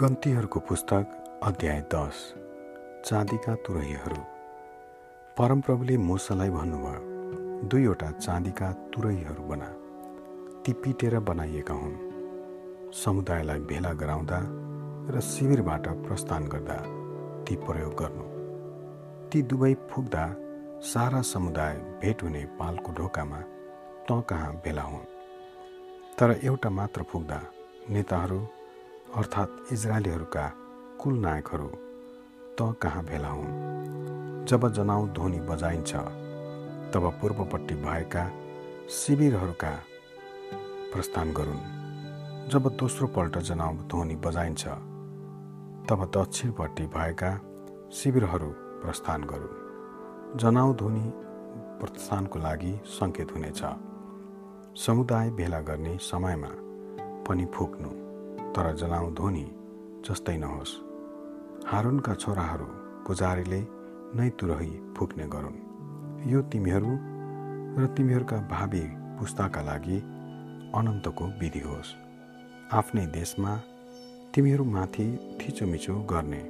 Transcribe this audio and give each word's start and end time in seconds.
गन्तीहरूको 0.00 0.60
पुस्तक 0.60 1.40
अध्याय 1.42 1.80
दस 1.94 2.34
चाँदीका 3.04 3.54
तुरैहरू। 3.54 4.16
परमप्रभुले 5.38 5.96
मुसालाई 5.96 6.50
भन्नुभयो 6.50 7.68
दुईवटा 7.68 8.10
चाँदीका 8.10 8.72
तुरैहरू 8.72 9.42
बना 9.42 9.68
ती 10.62 10.72
पिटेर 10.72 11.18
बनाइएका 11.18 11.74
हुन्। 11.74 12.92
समुदायलाई 12.92 13.58
भेला 13.58 13.92
गराउँदा 13.92 14.40
र 15.16 15.20
शिविरबाट 15.20 15.88
प्रस्थान 15.88 16.48
गर्दा 16.48 16.76
ती 17.44 17.56
प्रयोग 17.56 17.94
गर्नु। 17.94 18.26
ती 19.28 19.42
दुवै 19.42 19.74
फुक्दा 19.74 20.36
सारा 20.82 21.22
समुदाय 21.22 21.74
भेट 22.02 22.22
हुने 22.22 22.44
पालको 22.44 22.92
ढोकामा 22.92 23.40
त 24.10 24.24
कहाँ 24.28 24.52
भेला 24.64 24.82
हुन्? 24.82 25.08
तर 26.18 26.40
एउटा 26.44 26.70
मात्र 26.70 27.02
फुक्दा 27.02 27.40
नेताहरू 27.90 28.40
अर्थात् 29.16 29.72
इजरायलीहरूका 29.72 30.52
कुल 31.00 31.18
नायकहरू 31.18 31.68
त 32.58 32.76
कहाँ 32.82 33.04
भेला 33.04 33.28
हुन्? 33.28 34.44
जब 34.44 34.72
जनाउ 34.72 35.06
ध्वनि 35.06 35.40
बजाइन्छ 35.40 35.96
तब 36.92 37.18
पूर्वपट्टि 37.22 37.74
भएका 37.74 38.30
शिविरहरूका 38.90 39.70
प्रस्थान 40.92 41.32
गरून्। 41.32 42.48
जब 42.48 42.68
दोस्रो 42.76 43.06
पल्ट 43.06 43.38
जनाउ 43.38 43.72
ध्वनि 43.74 44.16
बजाइन्छ 44.16 44.68
तब 45.88 46.10
दक्षिणपट्टि 46.16 46.86
भएका 46.86 47.40
शिविरहरू 47.92 48.50
प्रस्थान 48.56 49.24
गरून्। 49.24 50.38
जनाउ 50.38 50.74
ध्वनि 50.74 51.12
प्रस्थानको 51.80 52.38
लागि 52.38 52.80
सङ्केत 52.86 53.32
हुनेछ। 53.32 53.62
समुदाय 54.78 55.30
भेला 55.30 55.60
गर्ने 55.60 55.98
समयमा 55.98 56.50
पनि 57.28 57.44
फुक्नु। 57.44 58.05
तर 58.56 58.66
जलाउ 58.72 59.06
ध्वनि 59.12 59.46
जस्तै 60.06 60.36
नहोस्। 60.36 60.72
हारुनका 61.70 62.14
छोराहरू 62.14 62.68
पुजारीले 63.06 63.60
नै 64.16 64.28
तुरही 64.38 64.70
फुक्ने 64.96 65.26
गरून्। 65.34 65.58
यो 66.32 66.38
तिमीहरू 66.52 66.92
र 67.78 67.86
तिमीहरूका 67.96 68.38
भावी 68.52 68.84
पुस्ताका 69.18 69.60
लागि 69.68 69.98
अनन्तको 70.78 71.24
विधि 71.40 71.62
होस्। 71.68 71.90
आफ्नै 72.72 73.04
देशमा 73.18 73.52
तिमीहरूमाथि 74.34 75.06
थिचोमिचो 75.40 75.94
गर्ने 76.12 76.42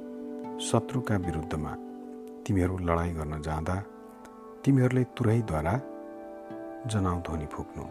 शत्रुका 0.67 1.15
विरुद्धमा 1.27 1.73
तिमीहरू 2.45 2.75
लडाइँ 2.87 3.15
गर्न 3.19 3.41
जाँदा 3.41 3.77
तिमीहरूले 4.63 5.03
तुरैद्वारा 5.17 5.75
जनाउ 6.91 7.17
ध्वनि 7.27 7.47
फुक्नु। 7.53 7.85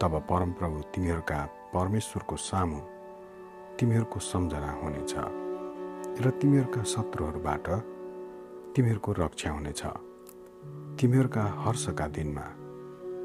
तब 0.00 0.12
परमप्रभु 0.30 0.78
तिमीहरूका 0.92 1.38
परमेश्वरको 1.74 2.36
सामु 2.50 2.80
तिमीहरूको 3.78 4.18
सम्झना 4.20 4.70
हुनेछ 4.72 5.14
र 6.22 6.30
तिमीहरूका 6.30 6.82
शत्रुहरूबाट 6.82 7.66
तिमीहरूको 8.76 9.12
रक्षा 9.12 9.50
हुनेछ। 9.50 9.82
तिमीहरूका 11.00 11.42
हर्षका 11.64 12.06
दिनमा 12.06 12.46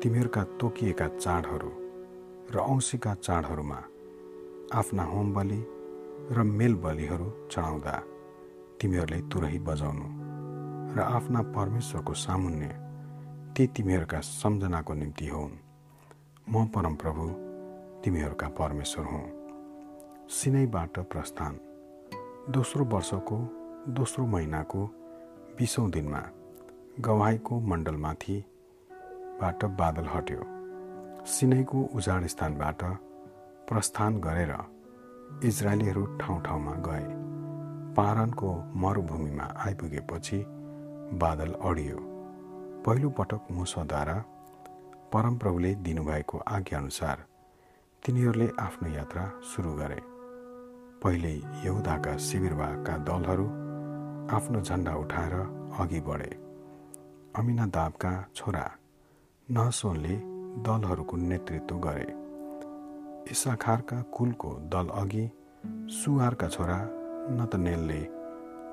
तिमीहरूका 0.01 0.43
तोकिएका 0.59 1.07
चाडहरू 1.07 1.71
र 2.51 2.55
औँसीका 2.57 3.13
चाडहरूमा 3.13 3.79
आफ्ना 4.73 5.03
होम 5.03 5.33
बलि 5.33 5.61
र 6.31 6.43
मेल 6.43 6.75
बलिहरू 6.75 7.27
चढाउँदा 7.51 7.95
तिमीहरूले 8.81 9.21
तुरही 9.21 9.59
बजाउनु 9.59 10.07
र 10.95 10.99
आफ्ना 10.99 11.41
परमेश्वरको 11.41 12.13
सामुन्य 12.13 12.67
ती 13.55 13.67
तिमीहरूका 13.67 14.19
सम्झनाको 14.19 14.93
निम्ति 14.93 15.27
हुन्। 15.27 15.57
म 16.49 16.65
परमप्रभु 16.65 17.25
तिमीहरूका 18.03 18.47
परमेश्वर 18.47 19.05
हुँ। 19.05 19.36
सिनैबाट 20.29 20.99
प्रस्थान। 20.99 21.59
दोस्रो 22.51 22.85
वर्षको 22.85 23.37
दोस्रो 23.89 24.25
महिनाको 24.25 24.85
बिसौँ 25.57 25.89
दिनमा 25.91 26.21
गवाईको 26.99 27.59
मण्डलमाथिबाट 27.59 29.65
बादल 29.79 30.05
हट्यो। 30.05 30.41
सिनैको 31.25 31.83
उजाड 31.95 32.25
स्थानबाट 32.25 32.83
प्रस्थान 33.69 34.19
गरेर 34.19 34.53
इजरायलीहरू 35.43 36.05
ठाउँ 36.17 36.41
ठाउँमा 36.43 36.73
गए। 36.87 37.05
पारनको 37.95 38.73
मरुभूमिमा 38.75 39.53
आइपुगेपछि 39.57 40.43
बादल 41.23 41.53
अडियो। 41.61 41.97
पहिलोपटक 42.85 43.41
मुसद्वारा 43.51 44.23
परमप्रभुले 45.13 45.75
दिनुभएको 45.87 46.37
आज्ञाअनुसार 46.47 47.25
तिनीहरूले 48.03 48.49
आफ्नो 48.59 48.89
यात्रा 48.89 49.31
सुरु 49.45 49.71
गरे। 49.71 50.16
पहिले 51.07 51.33
यहुदाका 51.65 52.17
शिविरवाका 52.17 52.97
दलहरू 52.97 53.43
आफ्नो 54.35 54.61
झन्डा 54.61 54.95
उठाएर 54.95 55.33
अघि 55.79 55.99
बढे। 55.99 56.29
अमिनादाबका 57.35 58.11
छोरा 58.35 58.71
नहसोनले 59.51 60.15
दलहरूको 60.63 61.17
नेतृत्व 61.17 61.77
गरे। 61.77 62.07
इसाखारका 63.31 64.01
कुलको 64.01 64.49
दल 64.49 64.87
अघि 64.87 65.31
सुवारका 65.89 66.47
छोरा 66.47 66.79
नतनेलले 67.37 68.01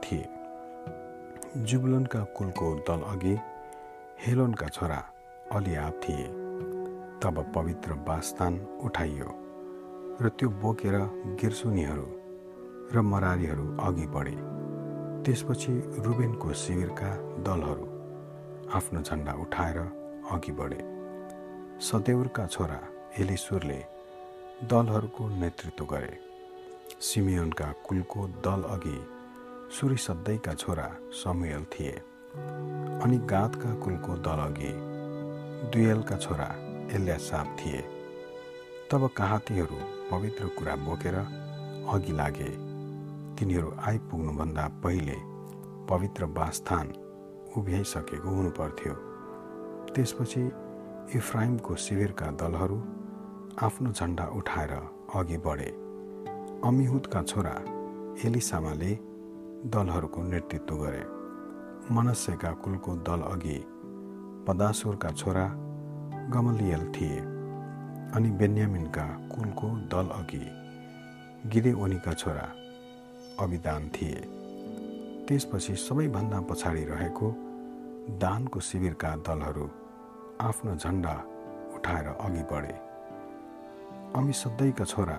थिए। 0.03 0.27
जुबलनका 1.63 2.25
कुलको 2.25 2.75
दल 2.75 3.01
अघि 3.03 3.37
हेलोनका 4.27 4.69
छोरा 4.69 5.01
अलियाब 5.53 5.93
थिए। 5.93 6.27
तब 7.23 7.53
पवित्र 7.55 7.93
वासस्थान 7.93 8.61
उठाइयो 8.83 9.31
र 10.21 10.29
त्यो 10.29 10.49
बोकेर 10.49 10.99
गिर्सुनीहरू 11.41 12.24
र 12.93 13.01
मरारीहरू 13.01 13.77
अघि 13.81 14.07
बढे। 14.07 14.37
त्यसपछि 15.25 15.73
रुबेनको 15.99 16.53
शिविरका 16.53 17.11
दलहरू 17.43 17.87
आफ्नो 18.71 19.01
झन्डा 19.01 19.33
उठाएर 19.33 19.79
अघि 20.31 20.53
बढे। 20.53 20.81
सदेवरका 21.81 22.47
छोरा 22.47 22.81
एलिश्वरले 23.19 23.85
दलहरूको 24.65 25.29
नेतृत्व 25.29 25.85
गरे। 25.85 26.19
सिमियोनका 27.01 27.73
कुलको 27.87 28.27
दल 28.27 28.63
अघि 28.63 28.99
सुरिसद्दैका 29.79 30.55
छोरा 30.55 30.89
समुएल 31.13 31.65
थिए। 31.65 31.93
अनि 33.05 33.19
गातका 33.19 33.75
कुलको 33.75 34.15
दल 34.17 34.41
अघि 34.45 34.73
दुयलका 35.71 36.17
छोरा 36.17 36.49
एल्यासाप 36.93 37.57
थिए। 37.61 37.83
तब 38.91 39.09
कहातीहरू 39.17 39.79
पवित्र 40.11 40.47
कुरा 40.47 40.77
बोकेर 40.77 41.15
अघि 41.89 42.13
लागे। 42.13 42.74
तिनीहरू 43.39 43.71
आइपुग्नुभन्दा 43.87 44.67
पहिले 44.85 45.17
पवित्र 45.91 46.25
वासस्थान 46.39 46.93
उभ्याइसकेको 47.57 48.29
हुनुपर्थ्यो। 48.29 48.95
त्यसपछि 49.95 50.43
इफ्राइमको 51.19 51.75
शिविरका 51.77 52.31
दलहरू 52.41 52.79
आफ्नो 53.63 53.93
झन्डा 53.93 54.27
उठाएर 54.39 54.73
अघि 55.15 55.39
बढे। 55.47 55.71
अमिहुदका 56.69 57.23
छोरा 57.23 57.57
एलिसामाले 58.25 58.93
दलहरूको 59.75 60.23
नेतृत्व 60.23 60.77
गरे। 60.77 61.05
मनस्यका 61.95 62.51
कुलको 62.63 62.97
दल 63.09 63.21
अघि 63.35 63.59
पदासुरका 64.47 65.11
छोरा 65.11 65.47
गमलियल 66.35 66.91
थिए 66.93 67.21
अनि 68.17 68.31
बेन्यामिनका 68.31 69.07
कुलको 69.33 69.69
दल 69.93 70.09
अघि 70.15 70.47
गिदेओनीका 71.51 72.13
छोरा 72.13 72.47
अभिदान 73.41 73.89
थिए। 73.89 74.21
त्यसपछि 75.29 75.75
सबैभन्दा 75.77 76.41
पछाडि 76.41 76.85
रहेको 76.85 77.31
दानको 78.21 78.61
शिविरका 78.61 79.15
दलहरू 79.27 79.69
आफ्नो 80.41 80.75
झन्डा 80.77 81.15
उठाएर 81.75 82.07
अघि 82.07 82.43
बढे। 82.53 82.75
अमिसदैका 84.19 84.85
छोरा 84.85 85.19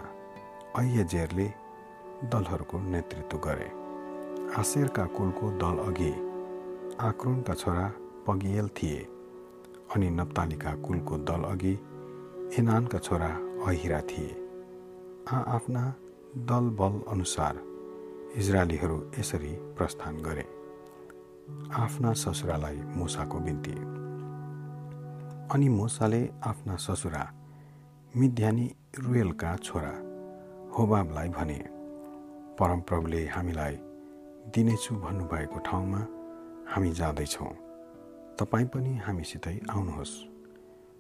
अय्यजेरले 0.76 1.48
दलहरूको 2.32 2.80
नेतृत्व 2.92 3.38
गरे। 3.38 3.70
आशेरका 4.60 5.06
कुलको 5.16 5.52
दल 5.58 5.78
अघि 5.86 6.12
आक्रोनका 7.00 7.54
छोरा 7.54 7.86
पगियल 8.28 8.68
थिए 8.78 9.02
अनि 9.96 10.10
नप्तालीका 10.10 10.76
कुलको 10.86 11.18
दल 11.18 11.44
अघि 11.44 11.74
एनानका 12.60 12.98
छोरा 12.98 13.32
अहिरा 13.68 14.02
थिए। 14.02 14.34
आ 15.32 15.38
आफ्ना 15.56 15.84
दल 16.50 16.70
बल 16.80 17.02
अनुसार 17.12 17.56
इजरायलीहरू 18.38 19.12
यसरी 19.20 19.56
प्रस्थान 19.78 20.16
गरे। 20.18 20.42
आफ्ना 21.74 22.14
ससुरालाई 22.14 22.76
मुसाको 22.76 23.40
बिन्ती। 23.40 23.72
अनि 25.54 25.70
मुसाले 25.70 26.30
आफ्ना 26.44 26.76
ससुरा 26.76 27.24
मिध्यानी 28.18 28.76
रुयलका 29.00 29.56
छोरा 29.56 29.94
होबाबलाई 30.76 31.30
भने 31.30 31.60
परमप्रभुले 32.60 33.28
हामीलाई 33.28 33.76
दिनेछु 34.56 34.96
भन्नुभएको 34.96 35.60
ठाउँमा 35.60 36.02
हामी 36.68 36.92
जाँदैछौँ। 36.92 37.54
तपाईँ 38.40 38.66
पनि 38.66 38.98
हामीसितै 38.98 39.60
आउनुहोस्। 39.70 40.14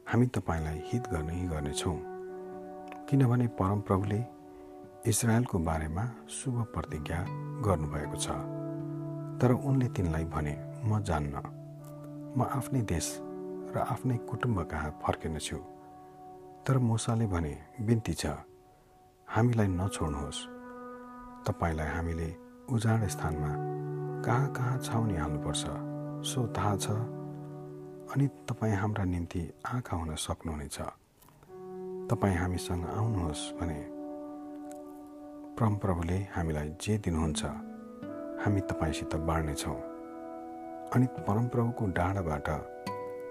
हामी 0.07 0.27
तपाईँलाई 0.27 0.79
हित 0.85 1.03
गर्ने 1.07 1.47
गर्नेछौँ। 1.47 1.97
किनभने 3.09 3.47
परमप्रभुले 3.47 4.34
इजरायलको 5.07 5.59
बारेमा 5.59 6.03
शुभ 6.29 6.63
प्रतिज्ञा 6.73 7.25
गर्नुभएको 7.61 8.17
छ। 8.17 8.27
तर 9.37 9.51
उनले 9.51 9.87
तिनलाई 9.87 10.25
भने 10.25 10.81
म 10.85 10.99
जान्न। 10.99 11.35
म 12.37 12.41
आफ्नै 12.41 12.81
देश 12.81 13.21
र 13.75 13.77
आफ्नै 13.77 14.17
कुटुम्ब 14.17 14.63
कहाँ 14.63 14.99
फर्किनेछु? 15.05 15.57
तर 16.65 16.77
मुसाले 16.77 17.27
भने 17.27 17.53
बिन्ती 17.81 18.13
छ। 18.13 18.25
हामीलाई 19.29 19.67
नछोड्नुहोस्। 19.67 20.39
तपाईँलाई 21.45 21.87
हामीले 21.87 22.35
उजाड 22.69 23.07
स्थानमा 23.07 23.51
कहाँ 24.25 24.53
कहाँ 24.53 24.79
छाउनी 24.79 25.15
हाल्नुपर्छ। 25.15 25.63
सो 26.25 26.47
थाहा 26.57 26.75
छ। 26.75 26.89
अनि 28.09 28.27
तपाईँ 28.49 28.75
हाम्रा 28.75 29.03
निम्ति 29.05 29.53
आँखा 29.65 29.97
हुन 29.97 30.15
सक्नुहुनेछ। 30.15 30.77
तपाईँ 32.09 32.37
हामीसँग 32.37 32.85
आउनुहोस् 32.85 33.53
भने 33.61 33.94
परमप्रभुले 35.59 36.15
हामीलाई 36.35 36.69
जे 36.81 36.97
दिनुहुन्छ 36.97 37.43
हामी 38.43 38.61
तपाईँसित 38.61 39.15
बाँड्नेछौँ। 39.27 39.75
अनि 40.93 41.05
परमप्रभुको 41.27 41.85
डाँडाबाट 41.95 42.47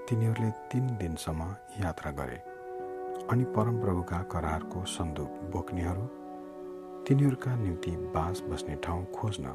तिनीहरूले 0.09 0.51
तिन 0.73 0.87
दिनसम्म 0.97 1.49
यात्रा 1.81 2.11
गरे। 2.11 2.37
अनि 3.29 3.45
परमप्रभुका 3.57 4.19
करारको 4.33 4.85
सन्दुक 4.89 5.33
बोक्नेहरू 5.53 6.07
तिनीहरूका 7.05 7.55
निम्ति 7.57 7.91
बास 8.15 8.43
बस्ने 8.51 8.77
ठाउँ 8.77 9.05
खोज्न 9.13 9.53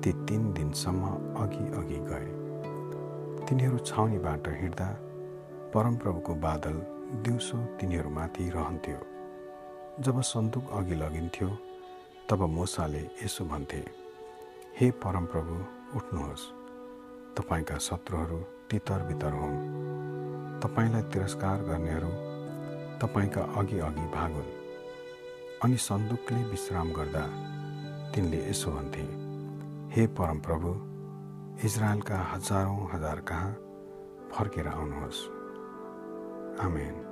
ती 0.00 0.12
तिन 0.24 0.52
दिनसम्म 0.52 1.10
अघि 1.42 1.64
अघि 1.80 1.98
गए। 2.08 2.30
तिनीहरू 3.46 3.78
छाउनीबाट 3.80 4.48
हिँड्दा 4.60 4.88
परमप्रभुको 5.74 6.34
बादल 6.46 6.80
दिउँसो 7.22 7.58
तिनीहरूमाथि 7.76 8.48
रहन्थ्यो। 8.50 8.98
जब 10.00 10.20
सन्दुक 10.20 10.70
अघि 10.72 10.94
लगिन्थ्यो 10.94 11.48
तब 12.30 12.42
मोसाले 12.42 12.98
यसो 13.24 13.44
भन्थे 13.44 13.78
हे 14.80 14.90
परमप्रभु 14.90 15.54
उठ्नुहोस्। 15.96 16.44
तपाईँका 17.36 17.78
शत्रुहरू 17.78 18.36
तितर 18.70 19.02
बितर 19.08 19.32
हुन्। 19.32 19.56
तपाईँलाई 20.60 21.02
तिरस्कार 21.02 21.62
गर्नेहरू 21.62 22.10
तपाईँका 23.00 23.42
अघि 23.56 23.78
अघि 23.78 24.06
भागुन्। 24.12 24.52
अनि 25.64 25.76
सन्दुकले 25.76 26.44
विश्राम 26.44 26.92
गर्दा 26.92 27.24
तिनले 28.12 28.50
यसो 28.50 28.70
भन्थे 28.70 29.06
हे 29.96 30.06
परमप्रभु 30.06 30.70
इजरायलका 31.64 32.18
हजारौँ 32.34 32.88
हजार 32.92 33.20
कहाँ 33.20 33.52
फर्केर 34.32 34.68
आउनुहोस्। 34.68 35.26
आमेन। 36.60 37.05